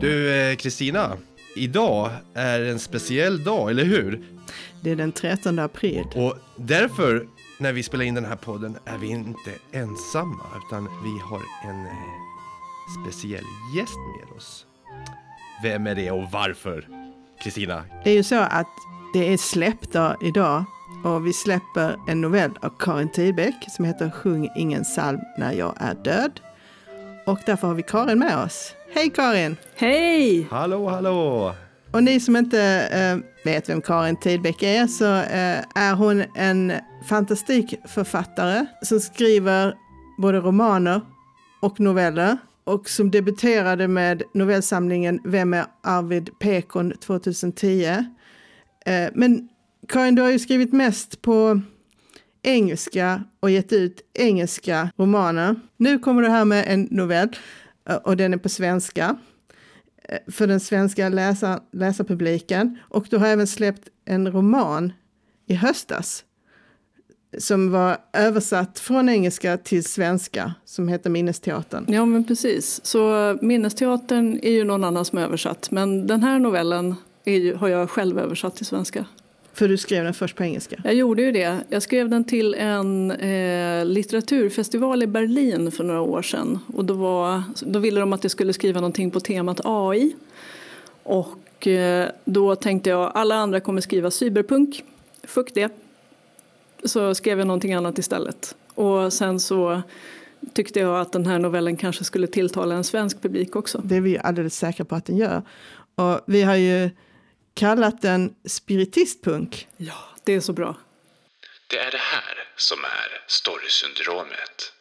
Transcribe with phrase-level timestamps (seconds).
[0.00, 1.16] Du, eh, Kristina.
[1.56, 4.24] Idag är en speciell dag, eller hur?
[4.80, 6.04] Det är den 13 april.
[6.14, 7.26] Och därför,
[7.58, 11.86] när vi spelar in den här podden, är vi inte ensamma, utan vi har en
[11.86, 11.92] eh,
[13.02, 13.44] speciell
[13.76, 14.66] gäst med oss.
[15.62, 16.88] Vem är det och varför?
[17.42, 17.84] Kristina?
[18.04, 18.68] Det är ju så att
[19.14, 20.64] det är släppdag idag
[21.04, 25.74] och vi släpper en novell av Karin Tidbeck som heter Sjung ingen psalm när jag
[25.80, 26.40] är död.
[27.26, 28.74] Och därför har vi Karin med oss.
[28.94, 29.56] Hej Karin!
[29.76, 30.46] Hej!
[30.50, 31.54] Hallå, hallå!
[31.92, 32.60] Och ni som inte
[32.92, 36.72] eh, vet vem Karin Tidbeck är så eh, är hon en
[37.08, 39.74] fantastikförfattare som skriver
[40.18, 41.00] både romaner
[41.60, 47.84] och noveller och som debuterade med novellsamlingen Vem är Arvid Pekon 2010.
[48.86, 49.48] Eh, men
[49.88, 51.60] Karin, du har ju skrivit mest på
[52.42, 55.56] engelska och gett ut engelska romaner.
[55.76, 57.28] Nu kommer du här med en novell
[57.88, 59.16] eh, och den är på svenska
[60.08, 62.78] eh, för den svenska läsar, läsarpubliken.
[62.88, 64.92] Och du har även släppt en roman
[65.46, 66.24] i höstas
[67.38, 71.84] som var översatt från engelska till svenska som heter Minnesteatern.
[71.88, 76.38] Ja men precis, så eh, Minnesteatern är ju någon annan som översatt men den här
[76.38, 79.06] novellen ju, har jag själv översatt till svenska.
[79.54, 80.76] För du skrev den först på engelska?
[80.84, 81.58] Jag gjorde ju det.
[81.68, 86.58] Jag skrev den till en eh, litteraturfestival i Berlin för några år sedan.
[86.74, 90.16] Och då, var, då ville de att jag skulle skriva någonting på temat AI.
[91.02, 94.84] Och eh, då tänkte jag alla andra kommer skriva cyberpunk.
[95.24, 95.72] Fuck det.
[96.84, 98.56] Så skrev jag någonting annat istället.
[98.74, 99.82] Och sen så
[100.52, 103.80] tyckte jag att den här novellen kanske skulle tilltala en svensk publik också.
[103.84, 105.42] Det är vi alldeles säkra på att den gör.
[105.94, 106.90] Och vi har ju
[107.54, 109.68] kallat den spiritistpunk.
[109.76, 110.76] Ja, det är så bra.
[111.70, 114.72] Det är det här som är storysyndromet.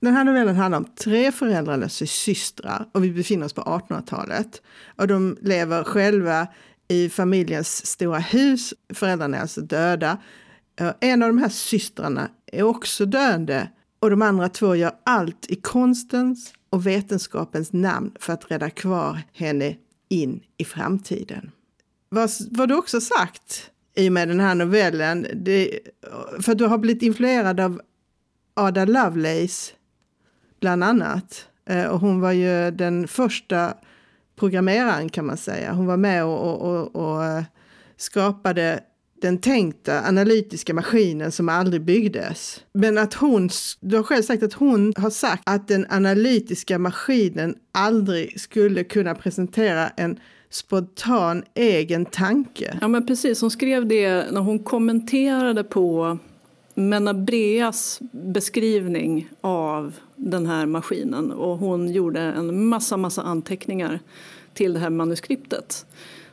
[0.00, 4.62] Den här novellen handlar om tre föräldralösa systrar och vi befinner oss på 1800-talet.
[4.96, 6.48] Och de lever själva
[6.88, 8.74] i familjens stora hus.
[8.94, 10.18] Föräldrarna är alltså döda.
[11.00, 15.56] En av de här systrarna är också döende och de andra två gör allt i
[15.56, 19.76] konstens och vetenskapens namn för att rädda kvar henne
[20.08, 21.50] in i framtiden
[22.14, 25.78] vad, vad du också sagt i och med den här novellen, det,
[26.40, 27.80] för du har blivit influerad av
[28.54, 29.72] Ada Lovelace
[30.60, 31.48] bland annat.
[31.68, 33.74] Eh, och hon var ju den första
[34.36, 35.72] programmeraren kan man säga.
[35.72, 37.44] Hon var med och, och, och eh,
[37.96, 38.80] skapade
[39.22, 42.60] den tänkta analytiska maskinen som aldrig byggdes.
[42.72, 43.50] Men att hon,
[43.80, 49.14] du har själv sagt att hon har sagt att den analytiska maskinen aldrig skulle kunna
[49.14, 50.18] presentera en
[50.54, 52.78] spontan egen tanke.
[52.80, 56.18] Ja men precis, hon skrev det när hon kommenterade på
[56.74, 64.00] Menabreas beskrivning av den här maskinen och hon gjorde en massa, massa anteckningar
[64.52, 65.86] till det här manuskriptet.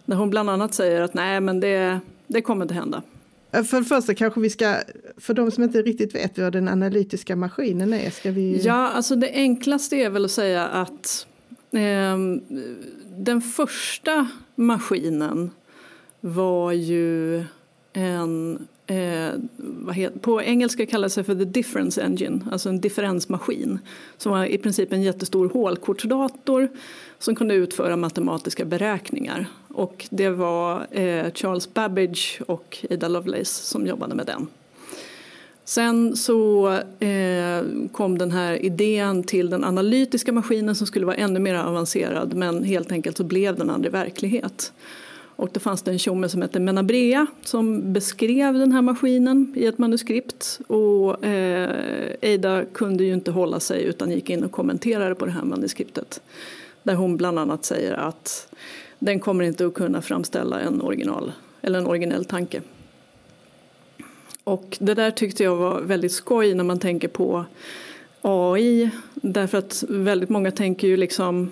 [0.05, 3.01] Där hon bland annat säger att nej men det, det kommer inte hända.
[3.51, 4.75] För det första kanske vi ska,
[5.17, 8.61] för de som inte riktigt vet vad den analytiska maskinen är, ska vi...
[8.63, 11.27] Ja, alltså det enklaste är väl att säga att
[11.73, 12.41] Ehm,
[13.17, 15.51] den första maskinen
[16.21, 17.43] var ju
[17.93, 23.79] en Eh, på engelska kallas det för the difference engine, alltså en differensmaskin
[24.17, 26.69] som var i princip en jättestor hålkortsdator
[27.19, 29.45] som kunde utföra matematiska beräkningar.
[29.67, 34.47] Och det var eh, Charles Babbage och Ada Lovelace som jobbade med den.
[35.66, 41.39] Sen så eh, kom den här idén till den analytiska maskinen som skulle vara ännu
[41.39, 44.73] mer avancerad men helt enkelt så blev den aldrig verklighet.
[45.41, 49.66] Och då fanns det en tjomme som hette Menabrea som beskrev den här maskinen i
[49.66, 50.59] ett manuskript.
[50.67, 55.31] Och eh, Eida kunde ju inte hålla sig utan gick in och kommenterade på det
[55.31, 56.21] här manuskriptet.
[56.83, 58.53] Där hon bland annat säger att
[59.00, 62.61] den kommer inte att kunna framställa en original eller en originell tanke.
[64.44, 67.46] Och det där tyckte jag var väldigt skoj när man tänker på
[68.22, 68.90] AI.
[69.13, 71.51] Därför att väldigt många tänker ju liksom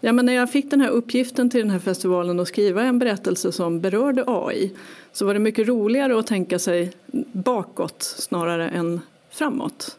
[0.00, 2.98] Ja, men när jag fick den här uppgiften till den här festivalen att skriva en
[2.98, 4.72] berättelse som berörde AI
[5.12, 6.92] så var det mycket roligare att tänka sig
[7.32, 9.00] bakåt snarare än
[9.30, 9.98] framåt.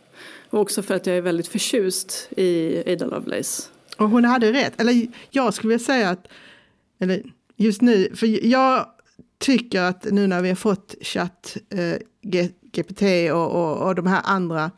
[0.50, 3.64] Och också för att jag är väldigt förtjust i Ada Lovelace.
[3.98, 4.82] Och hon hade rätt.
[4.82, 6.28] Eller jag skulle vilja säga att,
[7.00, 7.24] eller
[7.56, 8.86] just nu, för jag
[9.38, 11.98] tycker att nu när vi har fått chatt, eh,
[12.62, 14.71] GPT och, och, och de här andra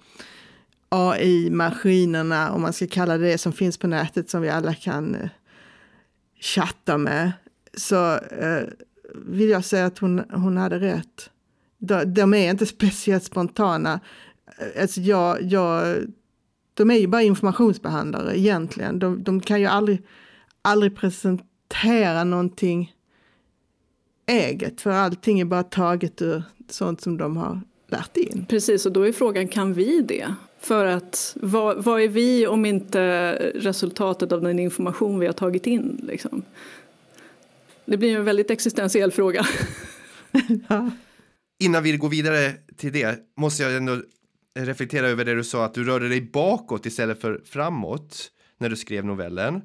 [0.89, 5.29] AI-maskinerna, om man ska kalla det, som finns på nätet som vi alla kan eh,
[6.39, 7.31] chatta med,
[7.73, 8.63] så eh,
[9.15, 11.29] vill jag säga att hon, hon hade rätt.
[11.77, 13.99] De, de är inte speciellt spontana.
[14.57, 15.97] Eh, alltså jag, jag,
[16.73, 18.99] de är ju bara informationsbehandlare egentligen.
[18.99, 20.05] De, de kan ju aldrig,
[20.61, 22.93] aldrig presentera någonting
[24.27, 28.45] eget, för allting är bara taget ur sånt som de har lärt in.
[28.49, 30.35] Precis, och då är frågan, kan vi det?
[30.59, 35.67] För att vad, vad är vi om inte resultatet av den information vi har tagit
[35.67, 36.01] in?
[36.03, 36.43] Liksom?
[37.85, 39.45] Det blir en väldigt existentiell fråga.
[40.69, 40.91] ja.
[41.59, 44.01] Innan vi går vidare till det måste jag ändå
[44.59, 48.75] reflektera över det du sa att du rörde dig bakåt istället för framåt när du
[48.75, 49.61] skrev novellen.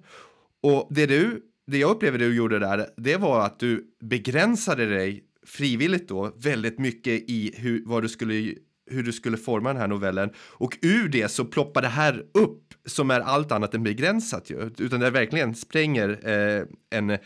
[0.63, 5.25] Och det du, det jag upplevde du gjorde där, det var att du begränsade dig
[5.47, 8.55] frivilligt då väldigt mycket i hur, vad du skulle
[8.91, 12.75] hur du skulle forma den här novellen och ur det så ploppar det här upp
[12.87, 17.19] som är allt annat än begränsat ju, utan det verkligen spränger eh, en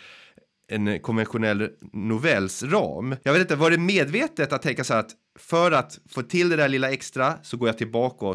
[0.73, 3.17] en konventionell novells ram.
[3.23, 6.49] Jag vet inte, var det medvetet att tänka så här att för att få till
[6.49, 8.35] det där lilla extra så går jag tillbaka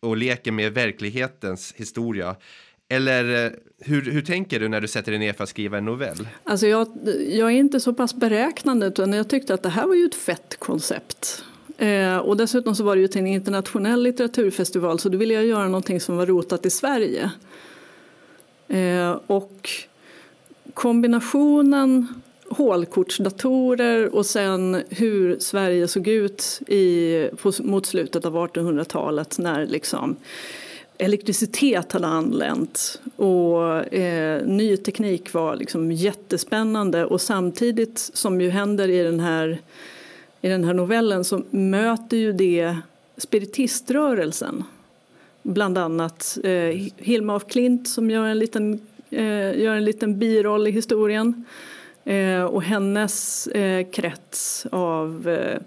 [0.00, 2.36] och leker med verklighetens historia?
[2.88, 5.84] Eller eh, hur, hur tänker du när du sätter dig ner för att skriva en
[5.84, 6.28] novell?
[6.44, 6.88] Alltså jag,
[7.28, 10.14] jag är inte så pass beräknande utan jag tyckte att det här var ju ett
[10.14, 11.44] fett koncept.
[11.78, 15.46] Eh, och dessutom så var det ju till en internationell litteraturfestival så då ville jag
[15.46, 17.30] göra någonting som var rotat i Sverige.
[18.68, 19.70] Eh, och
[20.74, 29.66] kombinationen hålkortsdatorer och sen hur Sverige såg ut i, på, mot slutet av 1800-talet när
[29.66, 30.16] liksom
[30.98, 38.88] elektricitet hade anlänt och eh, ny teknik var liksom jättespännande och samtidigt som ju händer
[38.88, 39.58] i den här,
[40.40, 42.76] i den här novellen så möter ju det
[43.16, 44.64] spiritiströrelsen.
[45.42, 48.80] Bland annat eh, Hilma af Klint som gör en liten
[49.10, 51.44] eh, gör en liten biroll i historien.
[52.04, 55.60] Eh, och hennes eh, krets av, eh,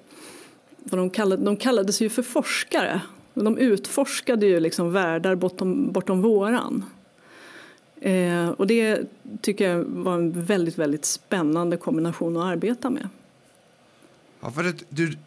[0.78, 3.02] vad de, kallade, de kallades ju för forskare.
[3.44, 6.86] De utforskade ju liksom världar bortom, bortom våran.
[8.02, 9.02] Eh, och det
[9.42, 13.10] tycker jag var en väldigt, väldigt spännande kombination att arbeta med.
[14.40, 15.18] Ja, för, att du,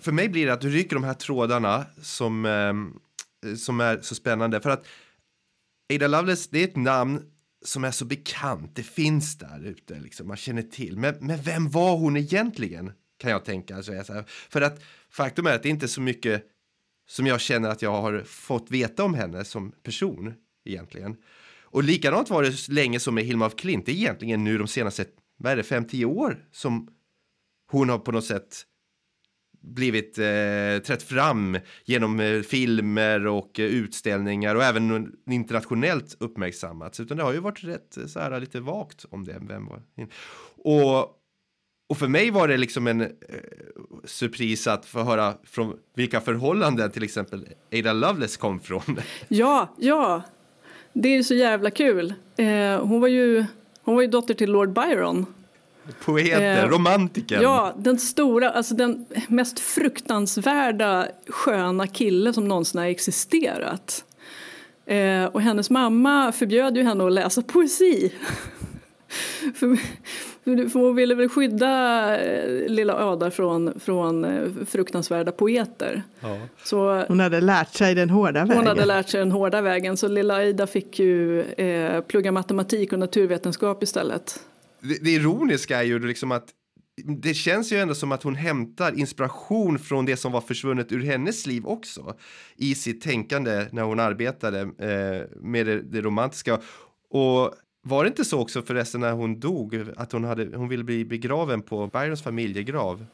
[0.00, 4.14] för mig blir det att du rycker de här trådarna som, eh, som är så
[4.14, 4.60] spännande.
[4.60, 4.86] För att
[5.94, 7.22] Ada Lovelace, det är ett namn
[7.64, 10.98] som är så bekant, det finns där ute, liksom, man känner till.
[10.98, 12.92] Men, men vem var hon egentligen?
[13.18, 13.76] Kan jag tänka.
[13.76, 13.92] Alltså.
[14.26, 16.44] För att faktum är att det inte är så mycket
[17.08, 20.34] som jag känner att jag har fått veta om henne som person
[20.64, 21.16] egentligen.
[21.62, 23.86] Och likadant var det länge som med Hilma af Klint.
[23.86, 25.04] Det är egentligen nu de senaste,
[25.36, 26.88] vad är det, 5-10 år som
[27.70, 28.64] hon har på något sätt
[29.60, 37.00] blivit eh, trätt fram genom eh, filmer och eh, utställningar och även internationellt uppmärksammats.
[37.00, 39.42] Utan det har ju varit rätt eh, så här lite vagt om det.
[39.48, 39.82] Vem var
[40.56, 41.17] och,
[41.88, 43.08] och för mig var det liksom en eh,
[44.04, 49.00] surpris att få höra från vilka förhållanden till exempel Ada Lovelace kom från.
[49.28, 50.22] Ja, ja,
[50.92, 52.14] det är ju så jävla kul.
[52.36, 53.44] Eh, hon var ju
[53.82, 55.26] hon var ju dotter till Lord Byron
[56.04, 57.42] Poeten, eh, romantiken.
[57.42, 64.04] Ja, den stora, alltså den mest fruktansvärda sköna kille som någonsin har existerat.
[64.86, 68.12] Eh, och hennes mamma förbjöd ju henne att läsa poesi.
[69.54, 69.76] för,
[70.68, 76.02] för hon ville väl skydda eh, lilla Ada från, från eh, fruktansvärda poeter.
[76.20, 76.38] Ja.
[76.64, 78.56] Så, hon hade lärt sig den hårda vägen.
[78.56, 82.92] Hon hade lärt sig den hårda vägen, så lilla Aida fick ju eh, plugga matematik
[82.92, 84.40] och naturvetenskap istället
[84.80, 86.48] det, det ironiska är ju liksom att
[87.22, 91.02] det känns ju ändå som att hon hämtar inspiration från det som var försvunnet ur
[91.02, 92.16] hennes liv också
[92.56, 96.60] i sitt tänkande när hon arbetade eh, med det, det, romantiska.
[97.10, 100.84] Och var det inte så också förresten när hon dog att hon, hade, hon ville
[100.84, 103.04] bli begraven på Byrons familjegrav?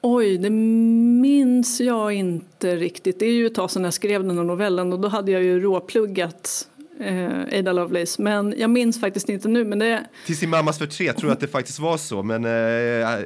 [0.00, 3.18] Oj, det minns jag inte riktigt.
[3.18, 5.42] Det är ju ett tag sedan jag skrev den här novellen och då hade jag
[5.42, 6.68] ju råpluggat
[7.00, 8.22] eh, Ada Lovelace.
[8.22, 9.64] Men jag minns faktiskt inte nu.
[9.64, 10.06] Men det...
[10.26, 12.22] Till sin mammas förtret tror jag att det faktiskt var så.
[12.22, 12.50] Men eh,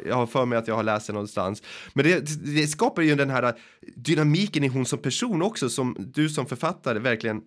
[0.09, 1.63] jag har för mig att jag har läst det någonstans.
[1.95, 3.55] Men det, det skapar ju den här
[3.97, 5.69] dynamiken i hon som person också.
[5.69, 7.41] Som du som författare verkligen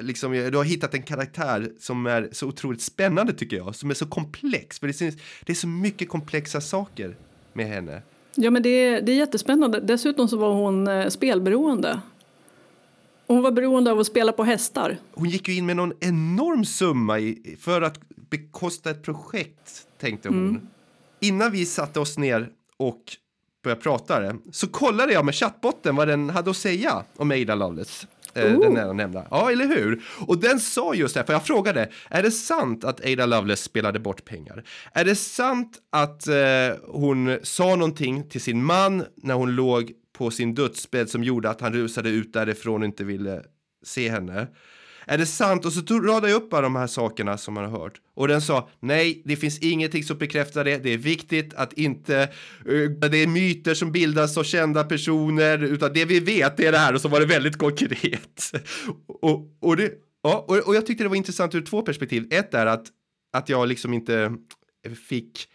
[0.00, 3.74] liksom, du har hittat en karaktär som är så otroligt spännande tycker jag.
[3.74, 4.80] Som är så komplex.
[4.80, 7.16] För det är, det är så mycket komplexa saker
[7.52, 8.02] med henne.
[8.34, 9.80] Ja men det är, det är jättespännande.
[9.80, 12.00] Dessutom så var hon eh, spelberoende.
[13.26, 14.98] Hon var beroende av att spela på hästar.
[15.14, 20.28] Hon gick ju in med någon enorm summa i, för att bekosta ett projekt, tänkte
[20.28, 20.48] hon.
[20.48, 20.68] Mm.
[21.20, 23.02] Innan vi satte oss ner och
[23.64, 28.06] började prata så kollade jag med chattbotten vad den hade att säga om Ada Lovelace.
[28.36, 29.26] Eh, den är nämnda.
[29.30, 30.02] Ja, eller hur?
[30.26, 34.00] Och den sa just det, för jag frågade, är det sant att Ada Lovelace spelade
[34.00, 34.64] bort pengar?
[34.92, 36.34] Är det sant att eh,
[36.88, 41.60] hon sa någonting till sin man när hon låg på sin dödsbädd som gjorde att
[41.60, 43.42] han rusade ut därifrån och inte ville
[43.84, 44.46] se henne.
[45.08, 45.64] Är det sant?
[45.64, 48.00] Och så radade jag upp alla de här sakerna som man har hört.
[48.14, 50.78] Och den sa nej, det finns ingenting som bekräftar det.
[50.78, 52.28] Det är viktigt att inte,
[52.68, 56.78] uh, det är myter som bildas av kända personer, utan det vi vet är det
[56.78, 56.94] här.
[56.94, 58.52] Och så var det väldigt konkret.
[59.22, 62.26] och, och, det, ja, och, och jag tyckte det var intressant ur två perspektiv.
[62.30, 62.86] Ett är att,
[63.32, 64.32] att jag liksom inte
[65.08, 65.48] fick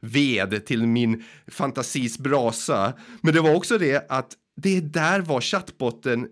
[0.00, 2.92] ved till min fantasis brasa.
[3.20, 6.28] Men det var också det att det där var chattbotten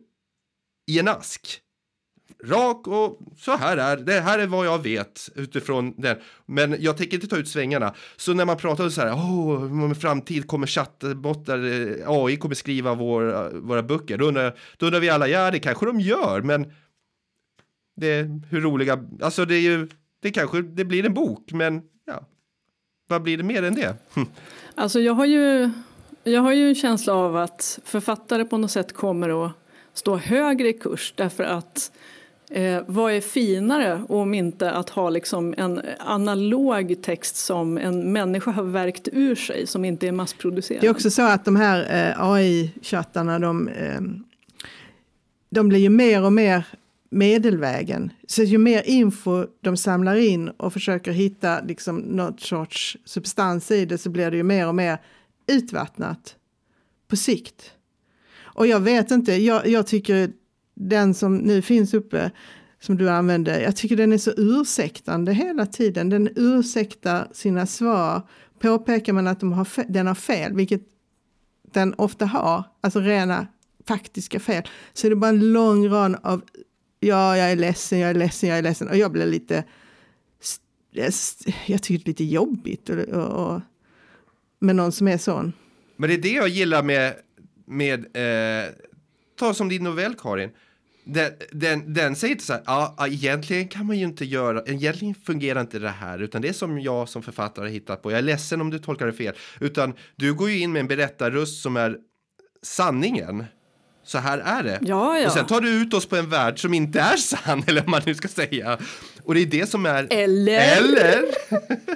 [0.90, 1.60] i en ask.
[2.44, 4.20] Rak och så här är det.
[4.20, 6.16] här är vad jag vet utifrån den.
[6.46, 7.94] Men jag tänker inte ta ut svängarna.
[8.16, 12.94] Så när man pratar så här, oh, om framtid kommer chattbottar, eh, AI kommer skriva
[12.94, 14.18] våra, våra böcker.
[14.18, 16.72] Då undrar, då undrar vi alla, ja det kanske de gör, men
[17.96, 19.88] det, hur roliga, alltså det är ju,
[20.22, 22.26] det kanske, det blir en bok, men ja,
[23.08, 23.96] vad blir det mer än det?
[24.14, 24.26] Hm.
[24.74, 25.70] Alltså jag har ju,
[26.24, 29.52] jag har ju en känsla av att författare på något sätt kommer att
[29.94, 31.92] stå högre i kurs därför att
[32.50, 38.50] eh, vad är finare om inte att ha liksom en analog text som en människa
[38.50, 40.80] har verkt ur sig som inte är massproducerad.
[40.80, 44.00] Det är också så att de här eh, AI-chattarna, de, eh,
[45.50, 46.66] de blir ju mer och mer
[47.10, 48.10] medelvägen.
[48.26, 53.86] Så ju mer info de samlar in och försöker hitta liksom något sorts substans i
[53.86, 54.98] det så blir det ju mer och mer
[55.46, 56.36] utvattnat
[57.08, 57.72] på sikt.
[58.38, 60.30] Och jag vet inte, jag, jag tycker
[60.76, 62.30] den som nu finns uppe
[62.80, 63.62] som du använde.
[63.62, 66.08] jag tycker den är så ursäktande hela tiden.
[66.08, 68.22] Den ursäktar sina svar.
[68.58, 70.82] Påpekar man att de har den har fel, vilket
[71.72, 73.46] den ofta har, alltså rena
[73.88, 76.42] faktiska fel, så är det bara en lång rad av
[77.00, 78.88] ja, jag är ledsen, jag är ledsen, jag är ledsen.
[78.88, 79.64] Och jag blir lite,
[81.66, 83.60] jag tycker det är lite jobbigt och, och, och,
[84.58, 85.52] med någon som är sån.
[85.96, 87.14] Men det är det jag gillar med,
[87.66, 88.70] med eh,
[89.38, 90.50] ta som din novell Karin.
[91.08, 95.14] Den, den, den säger inte så här, ja, egentligen kan man ju inte göra, egentligen
[95.14, 98.10] fungerar inte det här, utan det är som jag som författare har hittat på.
[98.10, 100.86] Jag är ledsen om du tolkar det fel, utan du går ju in med en
[100.86, 101.96] berättarröst som är
[102.62, 103.44] sanningen.
[104.04, 104.78] Så här är det.
[104.82, 105.26] Ja, ja.
[105.26, 107.90] Och sen tar du ut oss på en värld som inte är sann, eller vad
[107.90, 108.78] man nu ska säga.
[109.24, 110.06] Och det är det som är...
[110.10, 110.78] Eller?
[110.78, 111.24] Eller?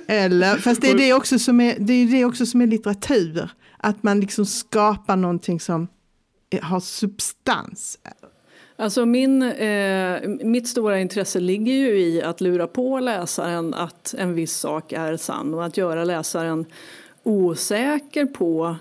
[0.07, 3.51] Eller, fast det är det också som är, det är, det också som är litteratur.
[3.79, 5.89] Att man liksom skapar någonting som
[6.63, 7.99] har substans.
[8.81, 14.35] Alltså min, eh, mitt stora intresse ligger ju i att lura på läsaren att en
[14.35, 16.65] viss sak är sann och att göra läsaren
[17.23, 18.77] osäker på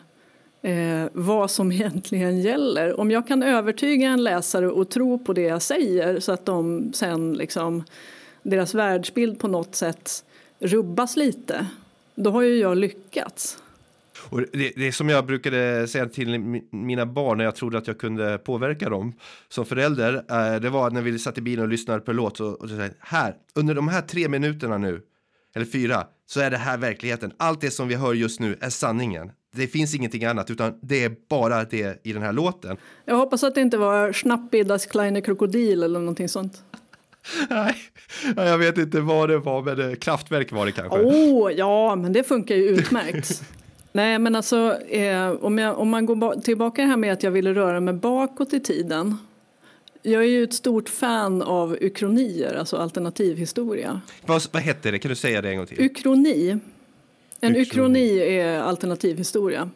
[0.61, 2.99] eh, vad som egentligen gäller.
[2.99, 6.91] Om jag kan övertyga en läsare och tro på det jag säger så att de
[6.93, 7.83] sen liksom,
[8.43, 10.25] deras världsbild på något sätt
[10.59, 11.65] rubbas lite,
[12.15, 13.57] då har ju jag lyckats.
[14.29, 17.77] Och det, det är som jag brukade säga till mi- mina barn när jag trodde
[17.77, 19.13] att jag kunde påverka dem
[19.49, 20.13] som förälder.
[20.13, 22.69] Eh, det var när vi satt i bilen och lyssnade på en låt och, och
[22.69, 25.01] så säger här, under de här tre minuterna nu,
[25.55, 27.31] eller fyra, så är det här verkligheten.
[27.37, 29.31] Allt det som vi hör just nu är sanningen.
[29.55, 32.77] Det finns ingenting annat, utan det är bara det i den här låten.
[33.05, 36.63] Jag hoppas att det inte var Schnappi das kleine krokodil eller någonting sånt.
[37.49, 37.75] Nej,
[38.35, 40.99] jag vet inte vad det var, men det, kraftverk var det kanske.
[40.99, 43.43] Åh, oh, ja, men det funkar ju utmärkt.
[43.91, 47.31] Nej, men alltså eh, om, jag, om man går ba- tillbaka här med att jag
[47.31, 49.17] ville röra mig bakåt i tiden.
[50.01, 54.01] Jag är ju ett stort fan av ukronier, alltså alternativhistoria.
[54.25, 54.99] Vad, vad hette det?
[54.99, 55.81] Kan du säga det en gång till?
[55.81, 56.49] Ukroni.
[57.41, 57.61] En Ukroni.
[57.61, 59.69] ukroni är alternativhistoria.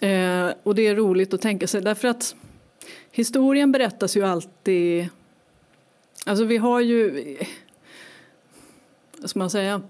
[0.00, 2.34] Eh, och det är roligt att tänka sig därför att
[3.12, 5.08] historien berättas ju alltid...
[6.26, 7.36] Alltså vi har ju...
[9.18, 9.82] Vad ska man säga?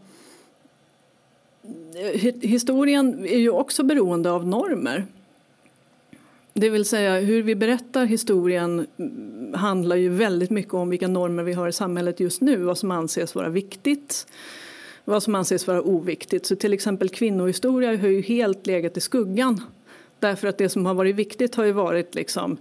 [2.41, 5.07] Historien är ju också beroende av normer.
[6.53, 11.43] Det vill säga hur vi berättar historien mm, handlar ju väldigt mycket om vilka normer
[11.43, 14.27] vi har i samhället just nu, vad som anses vara viktigt,
[15.05, 16.47] vad som anses vara oviktigt.
[16.47, 19.61] Så till exempel kvinnohistoria har ju helt legat i skuggan
[20.19, 22.57] därför att det som har varit viktigt har ju varit liksom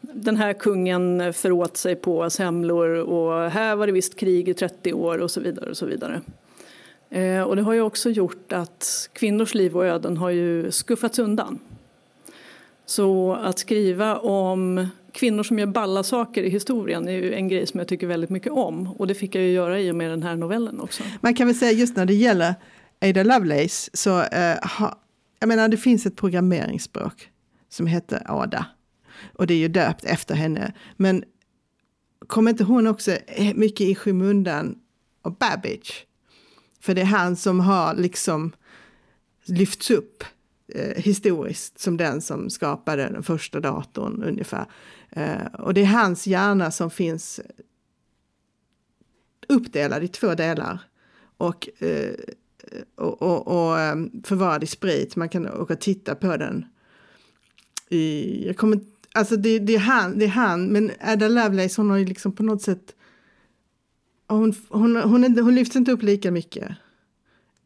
[0.00, 4.92] den här kungen föråt sig på semlor och här var det visst krig i 30
[4.92, 6.20] år och så vidare och så vidare.
[7.10, 11.18] Eh, och det har ju också gjort att kvinnors liv och öden har ju skuffats
[11.18, 11.58] undan.
[12.86, 17.66] Så att skriva om kvinnor som gör balla saker i historien är ju en grej
[17.66, 18.88] som jag tycker väldigt mycket om.
[18.88, 21.02] Och det fick jag ju göra i och med den här novellen också.
[21.20, 22.54] Man kan väl säga just när det gäller
[23.00, 24.98] Ada Lovelace så eh, ha,
[25.40, 27.30] jag menar det finns ett programmeringsspråk
[27.68, 28.66] som heter ADA
[29.34, 30.72] och det är ju döpt efter henne.
[30.96, 31.24] Men
[32.26, 33.16] kommer inte hon också
[33.54, 34.78] mycket i skymundan
[35.22, 36.06] av Babbage?
[36.86, 38.52] För det är han som har liksom
[39.44, 40.24] lyfts upp
[40.68, 44.66] eh, historiskt som den som skapade den första datorn ungefär.
[45.10, 47.40] Eh, och det är hans hjärna som finns
[49.48, 50.78] uppdelad i två delar.
[51.36, 52.14] Och, eh,
[52.94, 55.16] och, och, och ehm, förvarad i sprit.
[55.16, 56.64] Man kan åka och titta på den.
[57.88, 58.80] I, jag kommer,
[59.12, 62.32] alltså det, det, är han, det är han, men Ada Lovelace hon har ju liksom
[62.32, 62.95] på något sätt
[64.28, 66.68] hon, hon, hon, hon, hon lyfts inte upp lika mycket.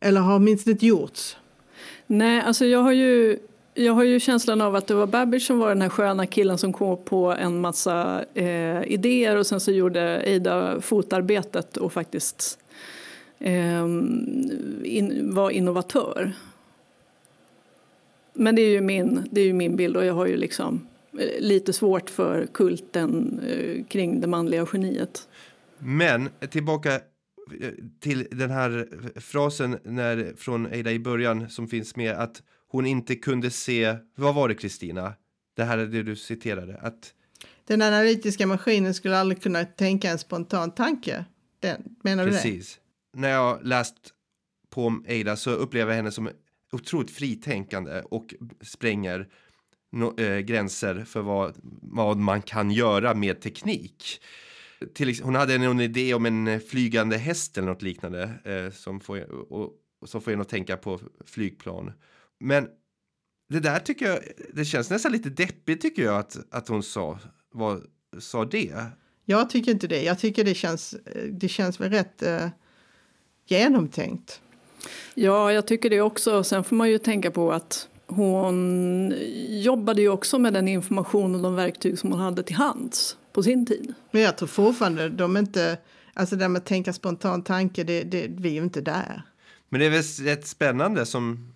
[0.01, 1.37] Eller har minst inte gjorts.
[2.07, 3.39] Nej, alltså jag har ju
[3.75, 6.59] jag har ju känslan av att det var Babbage som var den här sköna killen
[6.59, 12.59] som kom på en massa eh, idéer och sen så gjorde Ida fotarbetet och faktiskt
[13.39, 13.85] eh,
[14.85, 16.33] in, var innovatör.
[18.33, 20.87] Men det är ju min, det är ju min bild och jag har ju liksom
[21.19, 25.29] eh, lite svårt för kulten eh, kring det manliga geniet.
[25.81, 27.01] Men tillbaka eh,
[28.01, 28.89] till den här
[29.21, 34.35] frasen när, från Ada i början som finns med att hon inte kunde se, vad
[34.35, 35.15] var det Kristina?
[35.57, 37.15] Det här är det du citerade, att
[37.65, 41.25] den analytiska maskinen skulle aldrig kunna tänka en spontan tanke.
[41.61, 42.81] Den, menar du Precis.
[43.13, 43.21] det?
[43.21, 43.97] När jag läst
[44.71, 46.31] på om Ada så upplever jag henne som
[46.73, 49.29] otroligt fritänkande och spränger
[49.93, 54.21] no, äh, gränser för vad, vad man kan göra med teknik.
[54.95, 59.31] Till, hon hade en idé om en flygande häst eller något liknande eh, som, får,
[59.53, 59.71] och,
[60.01, 61.93] och, som får en att tänka på flygplan.
[62.41, 62.69] Men
[63.49, 64.19] det där tycker jag,
[64.55, 67.19] det känns nästan lite deppigt tycker jag att, att hon sa,
[67.53, 67.83] vad,
[68.19, 68.75] sa det.
[69.25, 70.03] Jag tycker inte det.
[70.03, 70.95] Jag tycker det känns,
[71.31, 72.49] det känns väl rätt eh,
[73.47, 74.41] genomtänkt.
[75.15, 76.45] Ja, jag tycker det också.
[76.45, 79.15] Sen får man ju tänka på att hon
[79.49, 83.43] jobbade ju också med den information och de verktyg som hon hade till hands på
[83.43, 83.95] sin tid.
[84.11, 85.79] Men jag tror fortfarande de inte,
[86.15, 89.23] alltså det med att tänka spontan tanke, det, det, vi är ju inte där.
[89.69, 91.55] Men det är väl rätt spännande som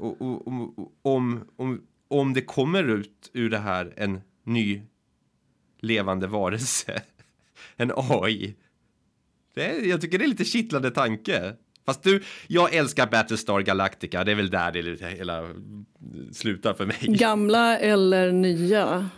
[0.00, 4.82] om, om, om, om det kommer ut ur det här en ny
[5.80, 7.02] levande varelse,
[7.76, 8.54] en AI.
[9.54, 11.54] Det är, jag tycker det är lite kittlande tanke.
[11.86, 15.48] Fast du, jag älskar Battlestar Galactica, det är väl där det hela
[16.32, 16.98] slutar för mig.
[17.00, 19.10] Gamla eller nya?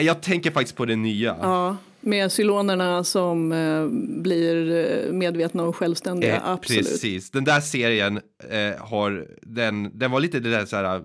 [0.00, 1.36] Jag tänker faktiskt på det nya.
[1.40, 3.86] Ja, med cylonerna som eh,
[4.22, 6.88] blir eh, medvetna och självständiga, eh, absolut.
[6.88, 11.02] Precis, den där serien eh, har, den, den var lite det där så här,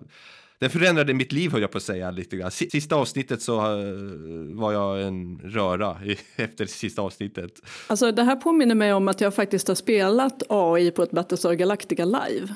[0.58, 2.50] den förändrade mitt liv höll jag på att säga lite grann.
[2.50, 5.96] Sista avsnittet så uh, var jag en röra
[6.36, 7.52] efter sista avsnittet.
[7.86, 11.54] Alltså det här påminner mig om att jag faktiskt har spelat AI på ett Battlestar
[11.54, 12.54] Galactica live.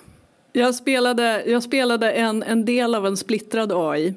[0.53, 4.15] Jag spelade, jag spelade en, en del av en splittrad AI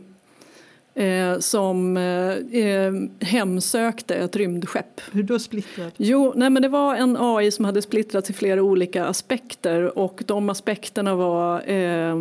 [0.96, 5.02] eh, som eh, eh, hemsökte ett rymdskepp.
[5.12, 5.94] Hur då splittrat?
[5.98, 10.24] Jo, nej, men det var en AI som hade splittrats i flera olika aspekter och
[10.26, 12.16] de aspekterna var eh,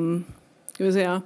[0.72, 1.22] ska vi säga,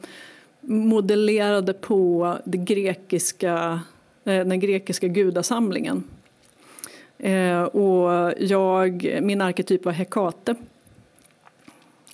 [0.60, 3.80] modellerade på det grekiska,
[4.24, 6.04] eh, den grekiska gudasamlingen.
[7.18, 10.54] Eh, och jag, min arketyp var Hekate.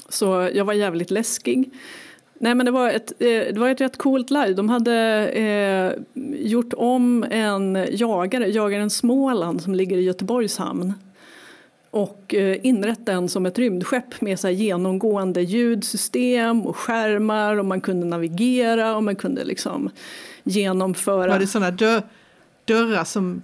[0.08, 1.70] Så jag var jävligt läskig.
[2.38, 4.52] Nej, men det, var ett, eh, det var ett rätt coolt live.
[4.54, 4.94] De hade
[5.28, 5.92] eh,
[6.46, 10.92] gjort om en jagare, jagaren Småland som ligger i Göteborgs hamn
[11.90, 17.80] och eh, inrett den som ett rymdskepp med så genomgående ljudsystem och skärmar och man
[17.80, 19.90] kunde navigera och man kunde liksom
[20.42, 21.28] genomföra...
[21.28, 21.70] Var det sådana
[22.64, 23.42] dörrar som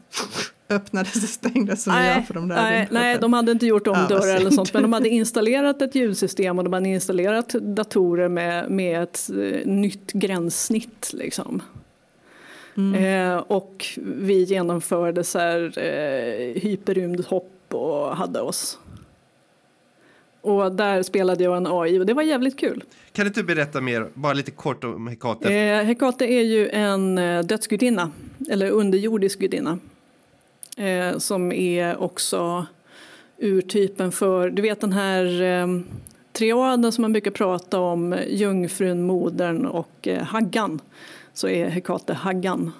[0.70, 3.98] öppnades och stängdes som nej, för de där nej, nej, de hade inte gjort om
[3.98, 8.28] ja, dörrar eller sånt men de hade installerat ett ljudsystem och de hade installerat datorer
[8.28, 11.62] med, med ett eh, nytt gränssnitt liksom.
[12.76, 13.04] Mm.
[13.04, 18.78] Eh, och vi genomförde så här, eh, hyperrymdhopp och hade oss.
[20.40, 22.84] Och där spelade jag en AI och det var jävligt kul.
[23.12, 25.54] Kan du inte berätta mer, bara lite kort om Hekate?
[25.54, 28.10] Eh, Hekate är ju en eh, dödsgudinna,
[28.50, 29.78] eller underjordisk gudinna
[30.80, 32.66] eh, som är också
[33.38, 35.66] urtypen för, du vet den här eh,
[36.32, 40.80] triaden som man brukar prata om, jungfrun, modern och eh, haggan,
[41.32, 42.72] så är Hekate haggan.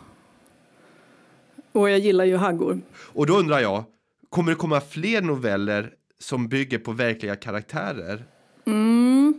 [1.73, 2.81] Och jag gillar ju haggor.
[3.13, 3.85] Och då undrar jag,
[4.31, 8.25] kommer det komma fler noveller som bygger på verkliga karaktärer?
[8.65, 9.35] Mm.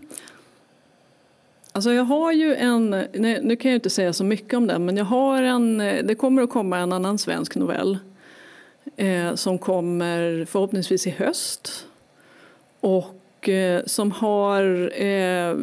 [1.71, 4.97] Alltså jag har ju en, nu kan jag inte säga så mycket om den, men
[4.97, 7.99] jag har en, det kommer att komma en annan svensk novell
[9.01, 11.85] eh, som kommer förhoppningsvis i höst.
[12.79, 15.55] Och eh, som har eh,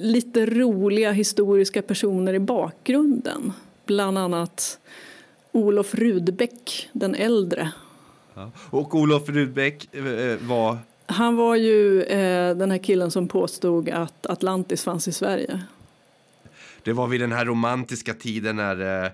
[0.00, 3.52] lite roliga historiska personer i bakgrunden.
[3.86, 4.78] Bland annat
[5.52, 7.72] Olof Rudbeck den äldre.
[8.34, 8.50] Ja.
[8.70, 10.78] Och Olof Rudbeck eh, var?
[11.06, 15.62] Han var ju eh, den här killen som påstod att Atlantis fanns i Sverige.
[16.82, 19.12] Det var vid den här romantiska tiden när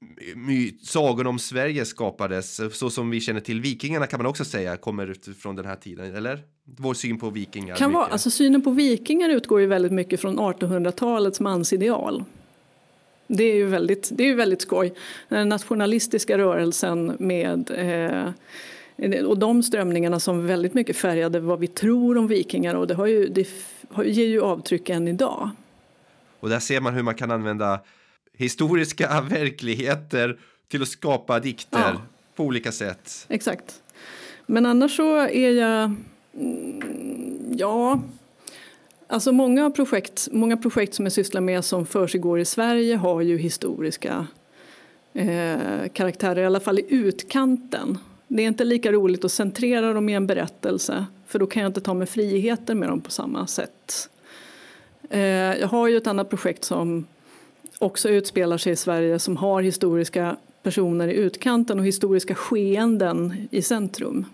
[0.00, 4.44] eh, my- sagorna om Sverige skapades, så som vi känner till vikingarna kan man också
[4.44, 6.42] säga kommer utifrån den här tiden, eller?
[6.64, 7.76] Vår syn på vikingar.
[7.76, 12.24] Kan vara, alltså synen på vikingar utgår ju väldigt mycket från 1800-talets mansideal.
[13.26, 14.94] Det är ju väldigt, det är ju väldigt skoj.
[15.28, 18.32] Den nationalistiska rörelsen med eh,
[19.24, 23.06] och de strömningarna som väldigt mycket färgade vad vi tror om vikingar och det, har
[23.06, 23.48] ju, det
[24.04, 25.50] ger ju avtryck än idag.
[26.40, 27.80] Och där ser man hur man kan använda
[28.36, 32.00] historiska verkligheter till att skapa dikter Ja.
[32.34, 33.26] på olika sätt.
[33.28, 33.82] Exakt.
[34.46, 35.94] Men annars så är jag...
[36.34, 38.00] mm, Ja...
[39.08, 43.38] Alltså många projekt, många projekt som jag sysslar med som försiggår i Sverige har ju
[43.38, 44.26] historiska
[45.12, 45.58] eh,
[45.92, 47.98] karaktärer, i alla fall i utkanten.
[48.28, 51.70] Det är inte lika roligt att centrera dem i en berättelse för då kan jag
[51.70, 54.08] inte ta mig friheter med dem på samma sätt.
[55.10, 55.20] Eh,
[55.60, 57.06] jag har ju ett annat projekt som
[57.78, 63.62] också utspelar sig i Sverige som har historiska personer i utkanten och historiska skeenden i
[63.62, 64.24] centrum.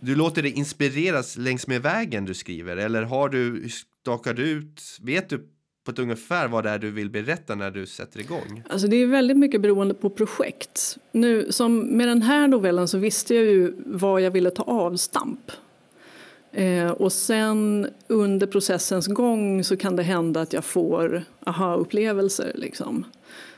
[0.00, 4.82] Du låter dig inspireras längs med vägen du skriver eller har du, stakar du ut,
[5.02, 5.48] vet du
[5.84, 8.62] på ett ungefär vad det är du vill berätta när du sätter igång?
[8.70, 10.98] Alltså det är väldigt mycket beroende på projekt.
[11.12, 15.40] Nu, som med den här novellen så visste jag ju vad jag ville ta avstamp.
[16.58, 22.52] Eh, och sen under processens gång så kan det hända att jag får aha-upplevelser.
[22.54, 23.04] Liksom.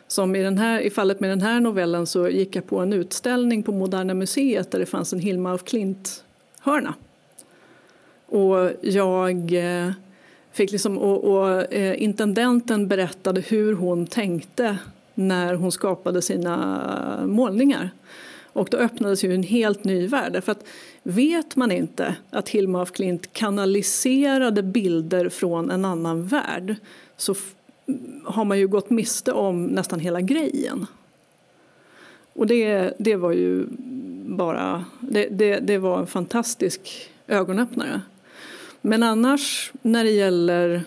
[0.07, 2.93] Som i, den här, I fallet med den här novellen så gick jag på en
[2.93, 6.95] utställning på Moderna Museet där det fanns en Hilma af Klint-hörna.
[8.27, 9.93] Och jag eh,
[10.53, 14.79] fick liksom, och, och eh, intendenten berättade hur hon tänkte
[15.15, 17.91] när hon skapade sina målningar.
[18.61, 20.33] Och då öppnades ju en helt ny värld.
[20.33, 20.65] Därför att
[21.03, 26.77] vet man inte att Hilma af Klint kanaliserade bilder från en annan värld
[27.17, 27.35] så
[28.25, 30.87] har man ju gått miste om nästan hela grejen.
[32.33, 33.67] Och det, det var ju
[34.27, 38.01] bara, det, det, det var en fantastisk ögonöppnare.
[38.81, 40.83] Men annars när det gäller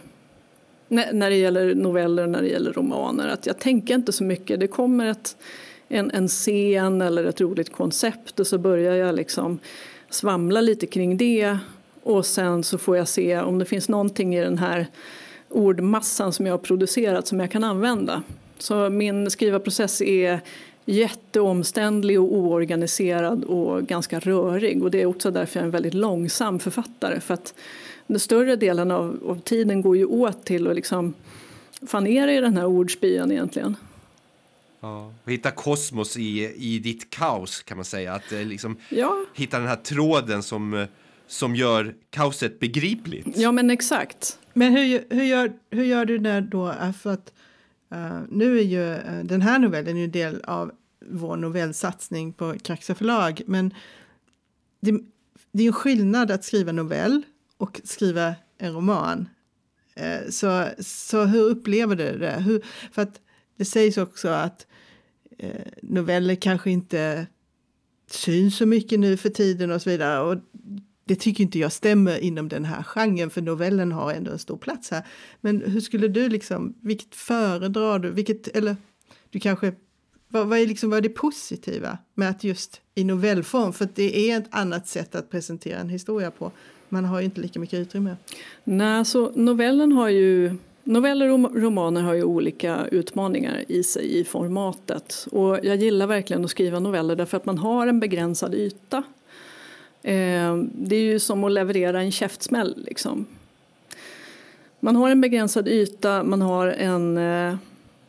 [0.88, 4.60] när när det gäller noveller, när det gäller romaner, att jag tänker inte så mycket.
[4.60, 5.38] Det kommer ett,
[5.88, 9.60] en, en scen eller ett roligt koncept och så börjar jag liksom
[10.10, 11.58] svamla lite kring det
[12.04, 14.88] och sen så får jag se om det finns någonting i den här
[15.50, 18.24] ordmassan som jag har producerat som jag kan använda.
[18.58, 20.40] Så min skrivarprocess är
[20.86, 25.94] jätteomständlig och oorganiserad och ganska rörig och det är också därför jag är en väldigt
[25.94, 27.54] långsam författare för att
[28.08, 31.14] den större delen av, av tiden går ju åt till att liksom
[31.88, 33.76] fanera i den här ordspyan egentligen.
[34.84, 35.14] Ja.
[35.24, 38.14] Och hitta kosmos i, i ditt kaos kan man säga.
[38.14, 40.88] Att eh, liksom Ja, hitta den här tråden som, eh,
[41.28, 43.28] som gör kaoset begripligt.
[43.38, 44.40] ja men exakt.
[44.54, 46.70] Men hur, hur, gör, hur gör du när då?
[46.70, 47.34] eh, För att
[47.92, 50.72] eh, nu är ju eh, den här novellen ju en del av
[51.06, 53.42] vår novellsatsning på Kraxa förlag.
[53.48, 53.74] Men
[54.82, 54.92] det,
[55.52, 57.22] det är ju skillnad att skriva novell
[57.58, 59.30] och skriva en roman.
[59.96, 62.32] Eh, så, så hur upplever du det?
[62.46, 63.20] Hur, för att
[63.58, 64.68] det sägs också att
[65.38, 65.50] Eh,
[65.82, 67.28] noveller kanske inte
[68.12, 70.22] syns så mycket nu för tiden och så vidare.
[70.22, 70.38] Och
[71.06, 74.58] det tycker inte jag stämmer inom den här genren för novellen har ändå en stor
[74.58, 75.08] plats här.
[75.42, 78.12] Men hur skulle du liksom, vilket föredrar du?
[78.12, 78.76] Vilket, eller
[79.30, 79.74] du kanske,
[80.28, 83.96] vad, vad, är liksom, vad är det positiva med att just i novellform, för att
[83.96, 86.52] det är ett annat sätt att presentera en historia på.
[86.90, 88.16] Man har ju inte lika mycket utrymme.
[88.64, 94.24] Nej, så novellen har ju Noveller och romaner har ju olika utmaningar i sig i
[94.24, 95.28] formatet.
[95.32, 98.98] Och jag gillar verkligen att skriva noveller därför att man har en begränsad yta.
[100.02, 103.26] Eh, det är ju som att leverera en käftsmäll liksom.
[104.80, 107.56] Man har en begränsad yta, man har en, eh,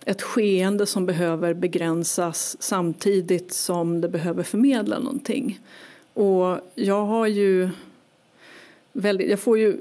[0.05, 5.61] ett skeende som behöver begränsas samtidigt som det behöver förmedla någonting.
[6.15, 7.71] Och jag har ju
[8.97, 9.77] väldigt, jag får ju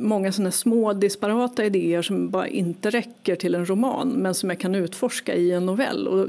[0.00, 4.58] många såna små disparata idéer som bara inte räcker till en roman men som jag
[4.58, 6.08] kan utforska i en novell.
[6.08, 6.28] Och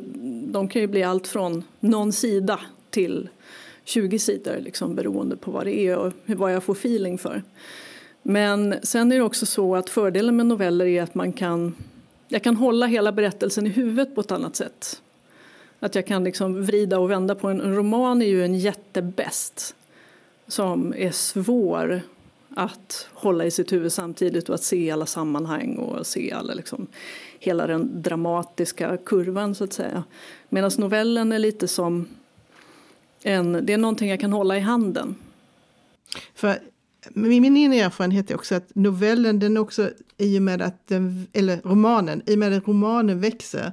[0.52, 3.30] de kan ju bli allt från någon sida till
[3.84, 7.43] 20 sidor liksom, beroende på vad det är och vad jag får feeling för.
[8.21, 11.75] Men sen är det också så att fördelen med noveller är att man kan,
[12.28, 15.02] jag kan hålla hela berättelsen i huvudet på ett annat sätt.
[15.80, 19.75] Att jag kan liksom vrida och vända på en, en roman är ju en jättebäst
[20.47, 22.02] som är svår
[22.60, 26.88] att hålla i sitt huvud samtidigt och att se alla sammanhang och se alla, liksom,
[27.39, 30.04] hela den dramatiska kurvan så att säga.
[30.50, 32.08] Medan novellen är lite som
[33.24, 35.15] en, det är någonting jag kan hålla i handen.
[36.36, 36.60] För
[37.13, 42.22] min erfarenhet är också att novellen, den också, i och med att den, eller romanen,
[42.26, 43.72] i och med att romanen växer,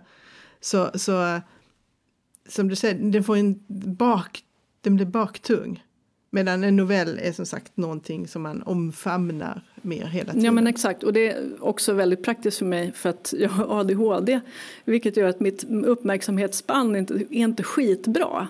[0.60, 1.40] så, så
[2.48, 3.64] som du säger, den får en
[3.96, 4.42] bak,
[4.80, 5.82] den blir baktung.
[6.30, 10.44] Medan en novell är som sagt någonting som man omfamnar mer hela tiden.
[10.44, 13.80] Ja men exakt och det är också väldigt praktiskt för mig för att jag har
[13.80, 14.40] ADHD.
[14.84, 18.48] Vilket gör att mitt uppmärksamhetsspann inte, är inte skitbra.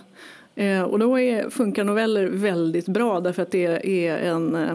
[0.55, 4.71] Eh, och då är, funkar noveller väldigt bra därför att det är en eh,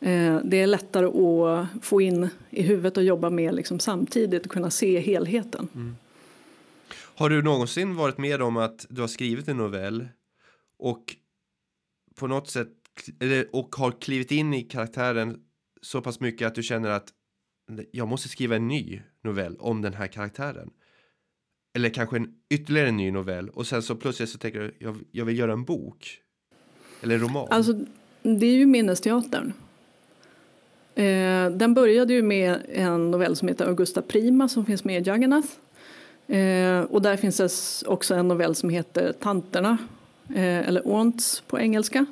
[0.00, 4.52] eh, det är lättare att få in i huvudet och jobba med liksom samtidigt och
[4.52, 5.68] kunna se helheten.
[5.74, 5.96] Mm.
[7.16, 10.08] Har du någonsin varit med om att du har skrivit en novell
[10.78, 11.16] och
[12.18, 12.68] på något sätt
[13.52, 15.36] och har klivit in i karaktären
[15.82, 17.08] så pass mycket att du känner att
[17.90, 20.70] jag måste skriva en ny novell om den här karaktären.
[21.76, 24.96] Eller kanske en ytterligare en ny novell och sen så plötsligt så tänker du jag,
[25.10, 26.20] jag vill göra en bok.
[27.02, 27.48] Eller en roman.
[27.50, 27.72] Alltså
[28.22, 29.52] det är ju minnesteatern.
[30.94, 35.08] Eh, den började ju med en novell som heter Augusta Prima som finns med i
[35.08, 35.48] Jagannath.
[36.26, 39.78] Eh, och där finns också en novell som heter Tanterna
[40.28, 42.06] Eh, eller aunts på engelska,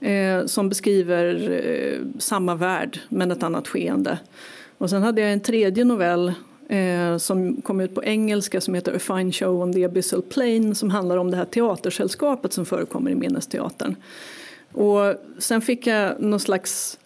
[0.00, 4.18] eh, som beskriver eh, samma värld men ett annat skeende.
[4.78, 6.32] Och sen hade jag en tredje novell
[7.18, 10.90] som kom ut på engelska som heter A Fine Show on the Abyssal Plain som
[10.90, 13.96] handlar om det här teatersällskapet som förekommer i Minnesteatern.
[14.72, 16.98] Och sen fick jag någon slags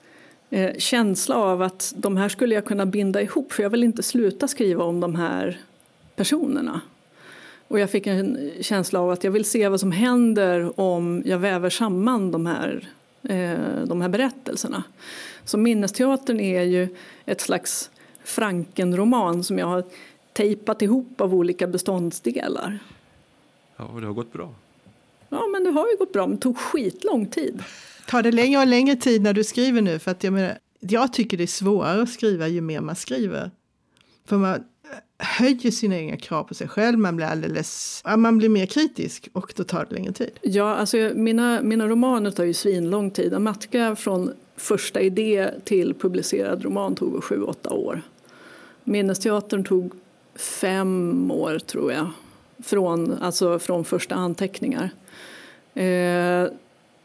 [0.78, 4.48] känsla av att de här skulle jag kunna binda ihop för jag vill inte sluta
[4.48, 5.60] skriva om de här
[6.16, 6.80] personerna.
[7.68, 11.38] Och jag fick en känsla av att jag vill se vad som händer om jag
[11.38, 12.88] väver samman de här,
[13.22, 14.82] eh, de här berättelserna.
[15.44, 16.88] Så Minnesteatern är ju
[17.24, 17.90] ett slags
[18.24, 19.84] Frankenroman som jag har
[20.32, 22.78] tejpat ihop av olika beståndsdelar.
[23.76, 24.54] Ja, och det har gått bra.
[25.28, 27.62] Ja, men det har ju gått bra, men det tog skitlång tid.
[28.08, 29.98] Tar det längre och längre tid när du skriver nu?
[29.98, 33.50] För att jag, menar, jag tycker det är svårare att skriva ju mer man skriver.
[34.26, 34.64] För man,
[35.18, 39.52] höjer sina egna krav på sig själv, man blir alldeles, man blir mer kritisk och
[39.56, 40.30] då tar det längre tid.
[40.42, 43.34] Ja, alltså mina, mina romaner tar ju svinlång tid.
[43.34, 48.02] Amatka från första idé till publicerad roman tog sju, åtta år.
[48.84, 49.92] Minnesteatern tog
[50.34, 52.10] fem år tror jag,
[52.64, 54.90] från, alltså från första anteckningar.
[55.74, 56.46] Eh,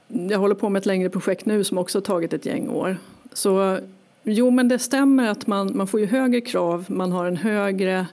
[0.08, 2.98] jag håller på med ett längre projekt nu som också har tagit ett gäng år.
[3.34, 3.80] Så
[4.24, 8.08] Jo, men det stämmer att man, man får ju högre krav, man har en högre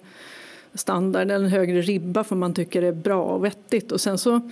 [0.74, 3.92] standard, en högre ribba för man tycker det är bra och vettigt.
[3.92, 4.50] Och sen så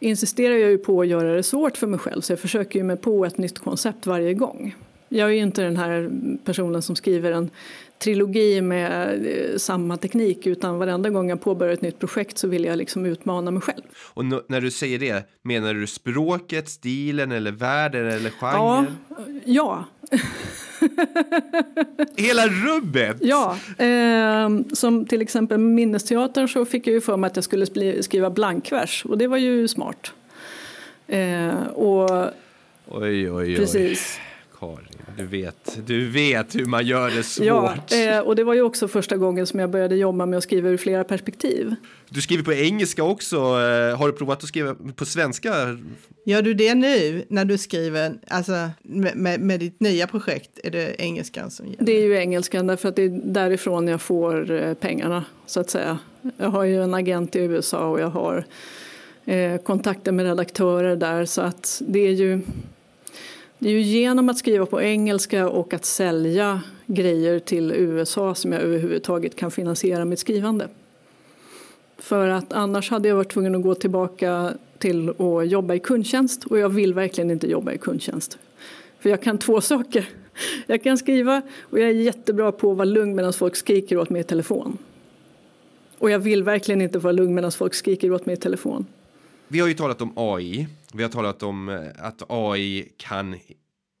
[0.00, 2.84] insisterar jag ju på att göra det svårt för mig själv så jag försöker ju
[2.84, 4.74] mig på ett nytt koncept varje gång.
[5.08, 6.10] Jag är ju inte den här
[6.44, 7.50] personen som skriver en
[7.98, 12.64] trilogi med eh, samma teknik utan varenda gång jag påbörjar ett nytt projekt så vill
[12.64, 13.82] jag liksom utmana mig själv.
[14.14, 18.86] Och när du säger det, menar du språket, stilen eller världen eller genren?
[19.14, 19.84] Ja, ja.
[22.16, 23.16] Hela rubbet!
[23.20, 27.66] Ja, eh, som till exempel Minnesteatern så fick jag ju för mig att jag skulle
[28.02, 30.12] skriva blankvers och det var ju smart.
[31.06, 32.10] Eh, och
[32.88, 33.56] oj, oj, oj.
[33.56, 34.18] Precis.
[34.62, 37.46] Karin, du vet, du vet hur man gör det svårt.
[37.90, 40.42] Ja, eh, och det var ju också första gången som jag började jobba med att
[40.42, 41.74] skriva ur flera perspektiv.
[42.08, 43.36] Du skriver på engelska också.
[43.36, 45.54] Eh, har du provat att skriva på svenska?
[46.26, 50.70] Gör du det nu när du skriver, alltså med, med, med ditt nya projekt, är
[50.70, 51.84] det engelskan som gäller?
[51.84, 55.70] Det är ju engelskan därför att det är därifrån jag får eh, pengarna så att
[55.70, 55.98] säga.
[56.36, 58.44] Jag har ju en agent i USA och jag har
[59.24, 62.40] eh, kontakter med redaktörer där så att det är ju
[63.62, 68.52] det är ju genom att skriva på engelska och att sälja grejer till USA som
[68.52, 70.68] jag överhuvudtaget kan finansiera mitt skrivande.
[71.98, 76.44] För att annars hade jag varit tvungen att gå tillbaka till att jobba i kundtjänst
[76.44, 78.38] och jag vill verkligen inte jobba i kundtjänst.
[79.00, 80.08] För jag kan två saker.
[80.66, 84.10] Jag kan skriva och jag är jättebra på att vara lugn medan folk skriker åt
[84.10, 84.78] mig i telefon.
[85.98, 88.86] Och jag vill verkligen inte vara lugn medan folk skriker åt mig i telefon.
[89.48, 90.68] Vi har ju talat om AI.
[90.94, 93.36] Vi har talat om eh, att AI kan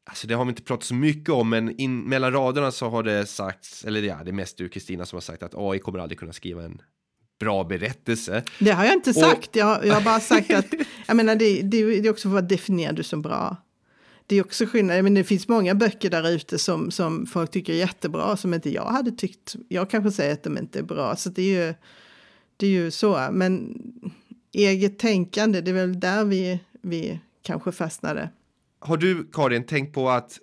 [0.04, 3.02] Alltså det har vi inte pratat så mycket om, men in, mellan raderna så har
[3.02, 5.98] det sagts, eller ja, det är mest du Kristina som har sagt att AI kommer
[5.98, 6.82] aldrig kunna skriva en
[7.40, 8.42] bra berättelse.
[8.58, 10.66] Det har jag inte och, sagt, jag, jag har bara sagt att,
[11.06, 13.56] jag menar det, det, det är också vad definierar du som bra?
[14.26, 17.72] Det är också skillnad, men det finns många böcker där ute som, som folk tycker
[17.72, 21.16] är jättebra, som inte jag hade tyckt, jag kanske säger att de inte är bra,
[21.16, 21.74] så det är ju,
[22.56, 23.82] det är ju så, men
[24.52, 28.28] eget tänkande, det är väl där vi, vi kanske fastnade.
[28.78, 30.38] Har du, Karin, tänkt på att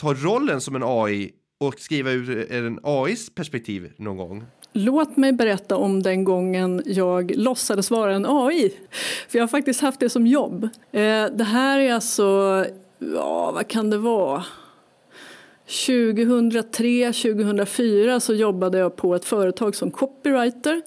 [0.00, 4.44] ta rollen som en AI och skriva ur en AIs perspektiv någon gång?
[4.72, 8.74] Låt mig berätta om den gången jag låtsades vara en AI.
[9.28, 10.64] För jag har faktiskt haft det som jobb.
[10.92, 12.66] Eh, det här är alltså
[12.98, 14.44] ja vad kan det vara?
[15.86, 20.82] 2003, 2004 så jobbade jag på ett företag som copywriter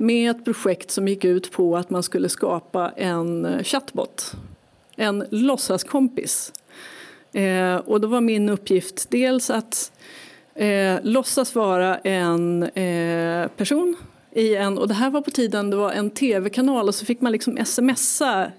[0.00, 4.32] med ett projekt som gick ut på att man skulle skapa en eh, chatbot,
[4.96, 6.52] en låtsaskompis.
[7.32, 9.92] Eh, och då var min uppgift dels att
[10.54, 13.96] eh, låtsas vara en eh, person
[14.32, 17.20] i en, och det här var på tiden det var en tv-kanal och så fick
[17.20, 18.52] man liksom smsa.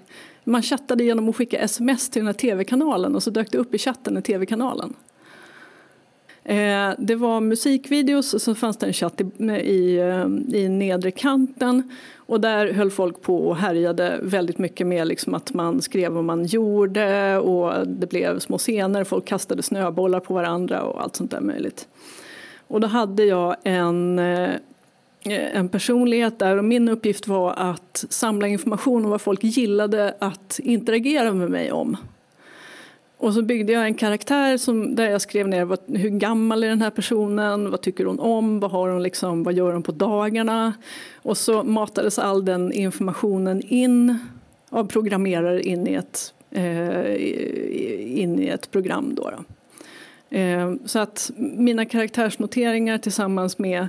[0.44, 3.74] Man chattade genom att skicka sms till den här tv-kanalen och så dök det upp
[3.74, 4.94] i chatten i tv-kanalen.
[6.44, 11.10] Eh, det var musikvideos och så fanns det en chatt i, i, eh, i nedre
[11.10, 16.12] kanten och där höll folk på och härjade väldigt mycket med liksom att man skrev
[16.12, 21.16] vad man gjorde och det blev små scener, folk kastade snöbollar på varandra och allt
[21.16, 21.88] sånt där möjligt.
[22.68, 24.50] Och då hade jag en, eh,
[25.24, 30.60] en personlighet där och min uppgift var att samla information om vad folk gillade att
[30.62, 31.96] interagera med mig om.
[33.22, 36.68] Och så byggde jag en karaktär som, där jag skrev ner vad, hur gammal är
[36.68, 39.92] den här personen, vad tycker hon om, vad, har hon liksom, vad gör hon på
[39.92, 40.74] dagarna.
[41.16, 44.18] Och så matades all den informationen in
[44.70, 49.14] av programmerare in i ett, eh, in i ett program.
[49.14, 49.44] Då, då.
[50.36, 53.88] Eh, så att mina karaktärsnoteringar tillsammans med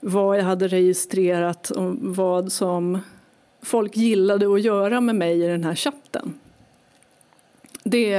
[0.00, 2.98] vad jag hade registrerat och vad som
[3.62, 6.34] folk gillade att göra med mig i den här chatten
[7.90, 8.14] det,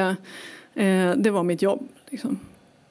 [0.74, 1.88] eh, det var mitt jobb.
[2.10, 2.40] Liksom.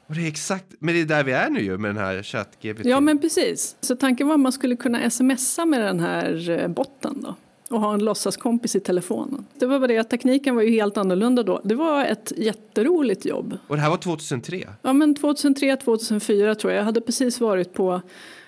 [0.07, 2.23] Och det är exakt, men det är där vi är nu ju med den här
[2.23, 2.85] ChatGPT.
[2.85, 3.77] Ja men precis.
[3.81, 7.35] Så tanken var att man skulle kunna smsa med den här eh, botten då
[7.71, 9.47] och ha en låtsaskompis i telefonen.
[9.59, 11.61] Det var bara det att tekniken var ju helt annorlunda då.
[11.65, 13.59] Det var ett jätteroligt jobb.
[13.67, 14.69] Och det här var 2003?
[14.83, 16.81] Ja men 2003, 2004 tror jag.
[16.81, 18.01] Jag hade precis varit på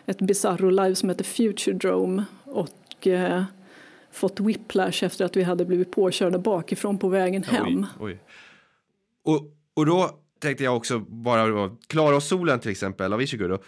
[0.07, 3.43] ett Bizarro live som heter Future Drome och eh,
[4.11, 7.87] fått whiplash efter att vi hade blivit påkörda bakifrån på vägen hem.
[8.01, 8.21] Oj, oj.
[9.25, 13.63] Och, och då tänkte jag också bara Klara och solen till exempel av Ishiguro.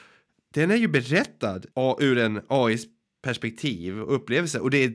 [0.55, 1.61] Den är ju berättad
[2.00, 2.85] ur en AIs
[3.22, 4.92] perspektiv och upplevelse och det är,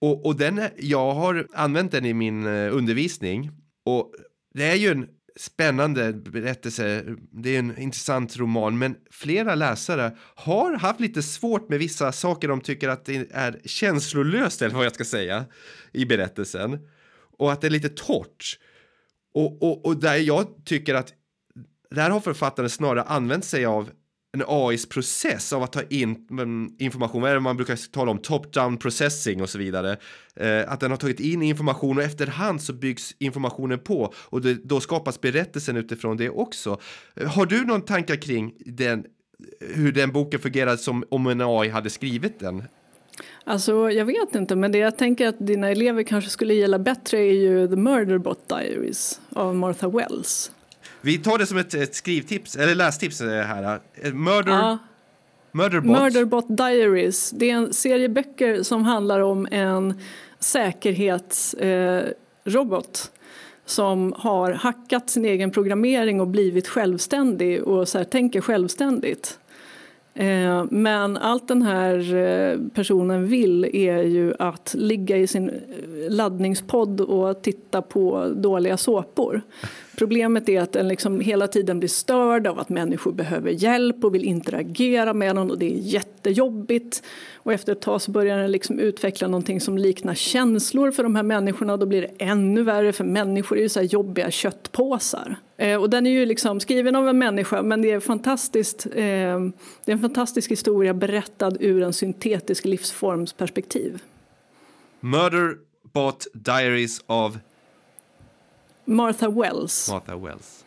[0.00, 3.50] och, och den jag har använt den i min eh, undervisning
[3.84, 4.14] och
[4.54, 7.04] det är ju en spännande berättelse.
[7.32, 12.48] Det är en intressant roman, men flera läsare har haft lite svårt med vissa saker
[12.48, 15.44] de tycker att det är känslolöst, eller vad jag ska säga,
[15.92, 16.78] i berättelsen.
[17.38, 18.58] Och att det är lite torrt.
[19.34, 21.12] Och, och, och där jag tycker att
[21.90, 23.90] där har författaren snarare använt sig av
[24.32, 26.26] en AIs process av att ta in
[26.78, 29.96] information, vad är det man brukar tala om, top-down processing och så vidare.
[30.36, 34.54] Eh, att den har tagit in information och efterhand så byggs informationen på och det,
[34.54, 36.80] då skapas berättelsen utifrån det också.
[37.14, 39.04] Eh, har du någon tankar kring den,
[39.60, 42.62] hur den boken fungerar som om en AI hade skrivit den?
[43.44, 47.18] Alltså, jag vet inte, men det jag tänker att dina elever kanske skulle gilla bättre
[47.18, 50.52] är ju The Murderbot Diaries av Martha Wells.
[51.04, 53.80] Vi tar det som ett, ett skrivtips, eller lästips eh, här.
[53.94, 54.52] Eh, Murder...
[54.52, 54.78] Ja.
[55.54, 55.98] Murderbot.
[55.98, 57.30] Murderbot Diaries.
[57.30, 60.00] Det är en serie böcker som handlar om en
[60.38, 62.10] säkerhetsrobot
[62.44, 63.20] eh,
[63.66, 69.38] som har hackat sin egen programmering och blivit självständig och så här, tänker självständigt.
[70.14, 75.50] Eh, men allt den här eh, personen vill är ju att ligga i sin
[76.08, 79.42] laddningspodd och titta på dåliga såpor.
[79.96, 84.14] Problemet är att den liksom hela tiden blir störd av att människor behöver hjälp och
[84.14, 87.02] vill interagera med den och det är jättejobbigt.
[87.34, 91.16] Och efter ett tag så börjar den liksom utveckla någonting som liknar känslor för de
[91.16, 94.30] här människorna och då blir det ännu värre för människor är ju så här jobbiga
[94.30, 95.36] köttpåsar.
[95.56, 98.92] Eh, och den är ju liksom skriven av en människa men det är, fantastiskt, eh,
[98.94, 104.02] det är en fantastisk historia berättad ur en syntetisk livsformsperspektiv.
[105.00, 105.56] Murder
[105.92, 107.38] Bot Diaries av...
[108.84, 109.88] Martha Wells.
[109.90, 110.64] Martha Wells.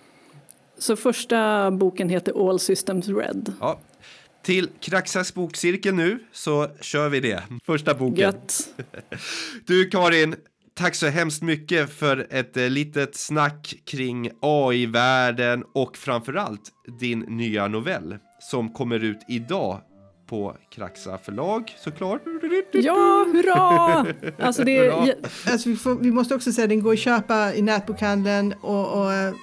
[0.77, 3.53] Så första boken heter All Systems Red.
[3.59, 3.79] Ja.
[4.43, 7.43] Till Kraxas bokcirkel nu så kör vi det.
[7.65, 8.19] Första boken.
[8.19, 8.67] Gött.
[9.65, 10.35] Du Karin,
[10.73, 17.67] tack så hemskt mycket för ett eh, litet snack kring AI-världen och framförallt din nya
[17.67, 19.81] novell som kommer ut idag
[20.27, 22.21] på Kraxa förlag såklart.
[22.71, 24.05] Ja, hurra!
[24.39, 25.15] Alltså det är...
[25.51, 29.01] alltså vi, får, vi, måste också säga att den går att köpa i nätbokhandeln och,
[29.01, 29.35] och uh,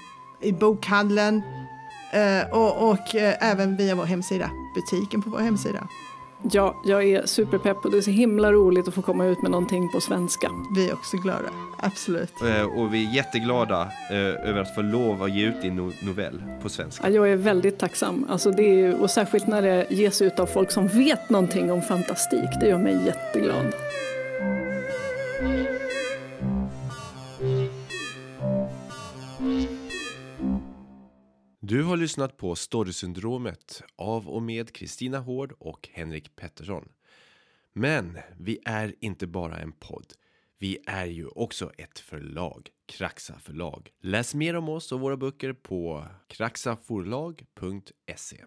[0.42, 1.42] i bokhandeln
[2.14, 5.88] uh, och, och uh, även via vår hemsida, butiken på vår hemsida.
[6.50, 9.50] Ja, jag är superpepp och det är så himla roligt att få komma ut med
[9.50, 10.50] någonting på svenska.
[10.74, 12.32] Vi är också glada, absolut.
[12.76, 13.88] Och vi är jätteglada
[14.44, 17.10] över att få lov att ge ut din novell på svenska.
[17.10, 18.26] Ja, jag är väldigt tacksam.
[18.30, 21.82] Alltså det är, och särskilt när det ges ut av folk som vet någonting om
[21.82, 22.50] fantastik.
[22.60, 23.74] Det gör mig jätteglad.
[31.64, 36.88] Du har lyssnat på Storysyndromet av och med Kristina Hård och Henrik Pettersson.
[37.72, 40.12] Men vi är inte bara en podd.
[40.58, 43.90] Vi är ju också ett förlag, Kraxa förlag.
[44.00, 48.44] Läs mer om oss och våra böcker på kraxaforlag.se.